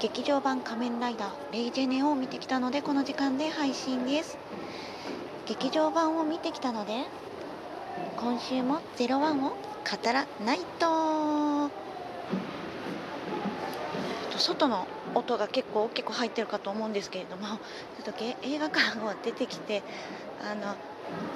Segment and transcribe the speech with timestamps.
[0.00, 4.38] 劇場版仮面ライダーレイジェネを見てきたのでこの時間で配信です。
[5.46, 7.04] 劇場版を見てきたので
[8.16, 9.56] 今週も01を語
[10.12, 11.70] らないと。
[14.38, 19.82] 外の音が結構結構入ってるかと思うんですけれどもちょっと映画館を出てきて
[20.42, 20.74] あの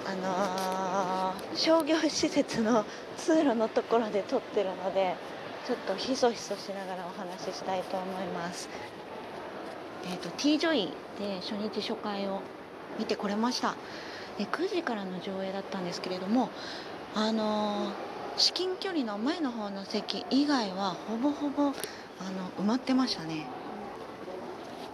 [0.07, 2.85] あのー、商業施設の
[3.17, 5.15] 通路のところで撮ってるので
[5.69, 8.71] ちょっとひそひそしながらお話ししたいと思います。
[10.11, 10.87] えっ、ー、と T ジョイ
[11.21, 12.41] で初日初回を
[12.99, 13.75] 見てこれました。
[14.39, 16.49] で9時からの上映だったんですけれども
[17.15, 17.93] あのー、
[18.39, 21.75] 至近距離の前の方の席以外はほぼほぼあの
[22.59, 23.45] 埋まってましたね。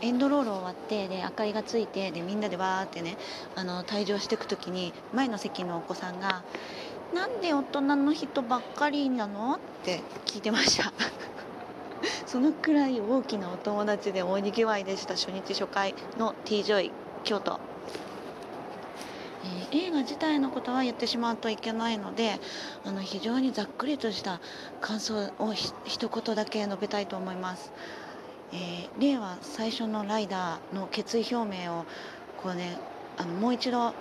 [0.01, 3.17] エンドロール終わってで明かりがついてでみんなでわーってね
[3.55, 6.43] あの退場していく時に前の席のお子さんが
[7.15, 9.55] なんで大人の人ばっかりなの？
[9.55, 10.93] って聞いてました。
[12.27, 16.91] そのくらい大きなお友達で大にぎわいでした初日初回の T ジョイ
[17.23, 17.61] 京都、
[19.45, 22.41] えー、映画自体のことは言ってしまうといけないので
[22.85, 24.41] あの非常にざっくりとした
[24.81, 27.73] 感想を一言だけ述べたいと思います、
[28.53, 31.85] えー、令和最初のライダーの決意表明を
[32.43, 32.77] こうね
[33.17, 33.95] あのもう一度あ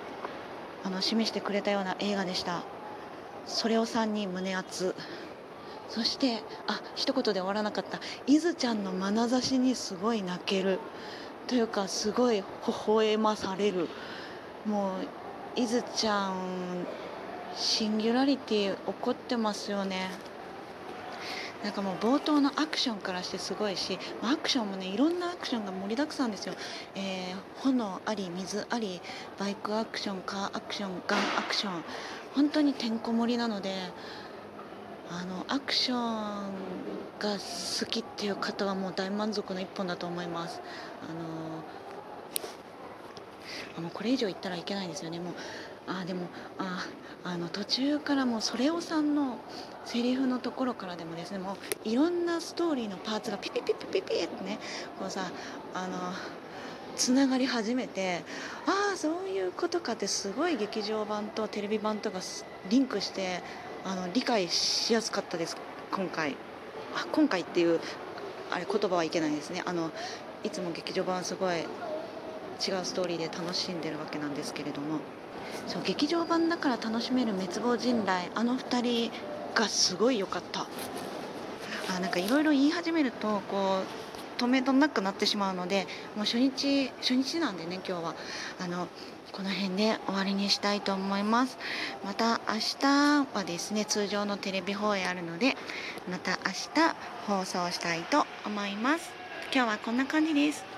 [0.89, 2.73] の示してくれたような映画でした。
[3.45, 4.95] それをさんに胸熱。
[5.89, 7.99] そしてあ一言で終わらなかった。
[8.25, 10.80] いずちゃんの眼差しにすごい泣ける。
[11.47, 12.44] というかすごい微
[12.88, 13.89] 笑まされる。
[14.66, 14.94] も
[15.55, 16.88] ういずちゃん
[17.55, 20.09] シンギュラリティ怒ってますよね。
[21.64, 26.55] なんかもう冒頭のアクションからしてすごいしアクションもねいろんなアクションが盛りだくさんですよ、
[26.95, 29.00] えー、炎あり水あり
[29.39, 31.83] バイクアクションカーアクションガンアクション
[32.36, 33.72] 本当にてんこ盛りなので
[35.09, 35.97] あのアクション
[37.20, 40.61] が好きっていう方はもう大満足の一本だと思います。
[41.08, 41.64] あの
[43.77, 45.20] あもうこれ以上言ったらいけないんですよね。
[45.20, 45.33] もう
[45.88, 46.27] あでも
[46.58, 46.86] あ
[47.23, 49.38] あの途中からもうそれおさんの
[49.86, 54.60] セリフのところからでもですねもういろんなストーリーのパーツがピピピピピピってね
[54.99, 55.32] こうさ
[55.73, 55.98] あの
[56.95, 58.23] つながり始めて
[58.66, 62.20] ああそういうことかってすごい劇場版とテレビ版とか
[62.70, 63.42] リンクして
[63.83, 65.58] あの理解しやすかったです
[65.92, 66.36] 今回。
[66.95, 67.80] あ今回っていう
[68.52, 69.64] あれ言葉はいけないですね。
[69.65, 69.92] あの
[70.44, 71.65] いつも劇場版すごい違う
[72.83, 75.00] ストーリーで楽しんでるわけなんですけれども。
[75.67, 79.11] そう劇場版だから楽しめる滅亡人雷あの2人
[79.55, 80.67] がすごい良かった。
[81.95, 83.82] あなんかいろいろ言い始めるとこ
[84.39, 85.86] う止めどなくなってしまうので
[86.16, 88.16] もう初日初日なんでね今日は。
[88.60, 88.88] あの
[89.32, 91.58] この辺で終わりにしたいと思います。
[92.05, 95.58] また明日はですね通常のテレビ放映あるので
[96.08, 96.95] また明日
[97.26, 99.10] 放送したいと思います。
[99.52, 100.73] 今日はこんな感じです。